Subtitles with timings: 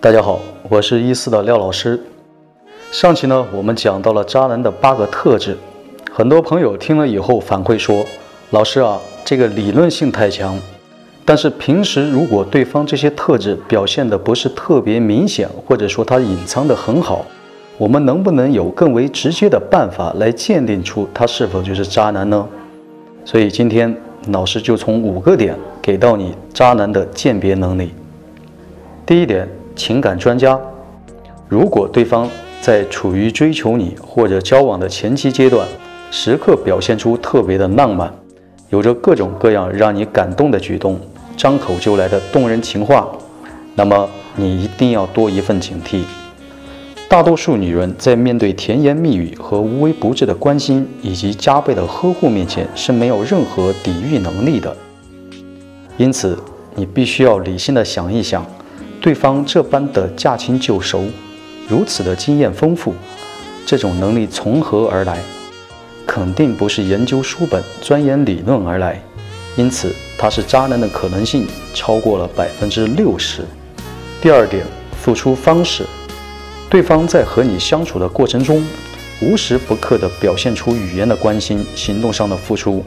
[0.00, 2.00] 大家好，我是一四的廖老师。
[2.92, 5.56] 上期呢，我们讲到了渣男的八个特质，
[6.12, 8.06] 很多朋友听了以后反馈说
[8.50, 10.56] ：“老师啊，这个理论性太强，
[11.24, 17.26] 但是平时如果对方这些特质表现的不是特别明显，或者说他隐藏的很好，
[17.78, 22.46] 我们能不能有更为直接的办法来鉴定出他是否就是渣男呢？”
[23.26, 23.92] 所以今天
[24.28, 27.92] 老师就从五个点给到你渣男的鉴别能力。
[29.06, 30.58] 第一点，情感专家，
[31.48, 32.28] 如果对方
[32.60, 35.64] 在处于追求你或者交往的前期阶段，
[36.10, 38.12] 时刻表现出特别的浪漫，
[38.68, 40.98] 有着各种各样让你感动的举动，
[41.36, 43.06] 张口就来的动人情话，
[43.76, 46.02] 那么你一定要多一份警惕。
[47.08, 54.76] 大多数女人在面对甜言蜜语和无微不至的关心以及加倍的呵护面前是没有任何抵御能力的，
[55.96, 56.38] 因此
[56.74, 58.44] 你必须要理性的想一想。
[59.00, 61.04] 对方这般的驾轻就熟，
[61.68, 62.94] 如此的经验丰富，
[63.64, 65.18] 这种能力从何而来？
[66.06, 69.00] 肯定不是研究书本、钻研理论而来。
[69.56, 73.42] 因此，他是渣男的可能性超过了百分之六十。
[74.20, 74.64] 第二点，
[75.00, 75.84] 付出方式，
[76.68, 78.64] 对方在和你相处的过程中，
[79.22, 82.84] 无时不刻地表现出语言的关心、行动上的付出，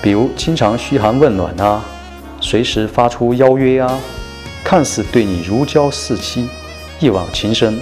[0.00, 1.84] 比如经常嘘寒问暖啊，
[2.42, 3.98] 随时发出邀约啊。
[4.64, 6.48] 看似对你如胶似漆、
[7.00, 7.80] 一往情深，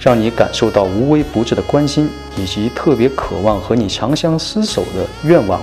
[0.00, 5.60] 让你感受到无微不至的关心，以及特别渴望和你长相厮守的愿望。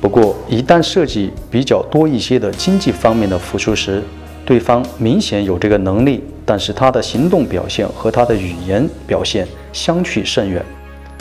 [0.00, 4.02] 不过，一旦涉及比较多一些的经济方面的付出时，
[4.44, 10.64] 对方明显有这个能力，但是他的行动表现和他的语言表现相去甚远。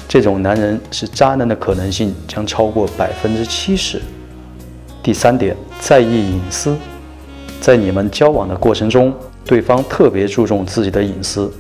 [0.07, 4.01] 这种男人是渣男的可能性将超过百分之七十。
[5.03, 6.77] 第三点，在意隐私。
[7.59, 9.13] 在你们交往的过程中，
[9.45, 11.51] 对方特别注重自己的隐私，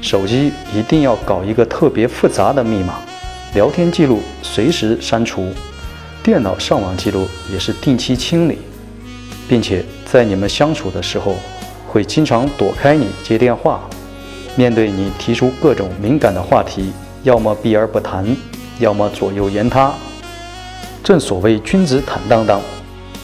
[0.00, 2.94] 手机一定要搞一个特别复杂的密码，
[3.54, 5.48] 聊天记录随时删除，
[6.22, 8.58] 电脑上网记录也是定期清理，
[9.48, 11.36] 并且在你们相处的时候，
[11.86, 13.80] 会经常躲开你接电话，
[14.56, 18.26] 面对你提出各种敏感的话题，要么避而不谈，
[18.80, 19.92] 要么左右言他。
[21.02, 22.60] 正所谓君子坦荡荡。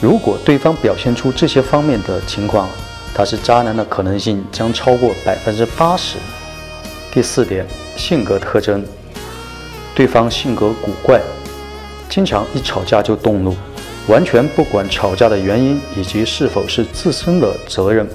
[0.01, 2.69] 如果对方表现出这些方面的情况，
[3.13, 6.17] 他是渣男的可能性将超过百分之八十。
[7.11, 8.83] 第四点，性格特征，
[9.95, 11.21] 对方性格古怪，
[12.09, 13.55] 经常一吵架就动怒，
[14.07, 18.05] 完全不管吵架的原因以及是否是自身的责任，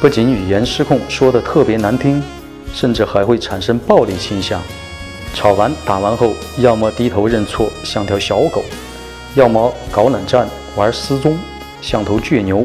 [0.00, 2.20] 不仅语言失控，说的特别难听，
[2.74, 4.60] 甚至还会产生暴力倾向。
[5.32, 8.64] 吵完打完后，要么低头认错，像条小狗，
[9.36, 10.48] 要么搞冷战。
[10.76, 11.38] 玩失踪，
[11.80, 12.64] 像头倔牛，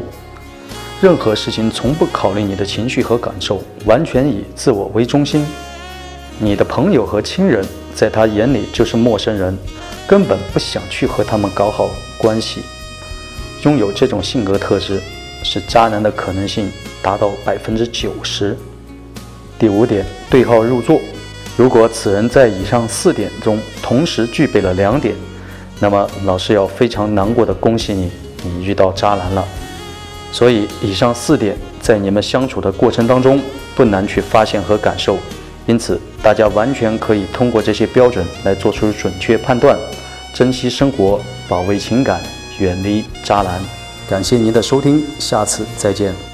[1.00, 5.46] 任何事情从不考虑你的情绪和感受，完全以自我为中心。
[6.38, 7.64] 你的朋友和亲人
[7.94, 9.56] 在他眼里就是陌生人，
[10.06, 12.60] 根本不想去和他们搞好关系。
[13.62, 15.00] 拥有这种性格特质，
[15.42, 16.70] 是渣男的可能性
[17.00, 18.54] 达到百分之九十。
[19.58, 21.00] 第五点，对号入座。
[21.56, 25.14] 如果此人在以上四点中同时具备了两点。
[25.82, 28.08] 那么老师要非常难过的恭喜你，
[28.44, 29.44] 你遇到渣男了。
[30.30, 33.40] 所以以上四点在你们相处的过程当中
[33.74, 35.18] 不难去发现和感受，
[35.66, 39.76] 因此大家完全可以通过这些标准来做出准确判断，
[40.32, 42.22] 珍惜生活，保卫情感，
[42.60, 43.60] 远离渣男。
[44.08, 46.31] 感谢您的收听，下次再见。